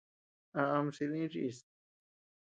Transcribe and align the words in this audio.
¿A 0.59 0.61
am 0.77 0.87
silï 0.95 1.21
chíʼs. 1.33 1.59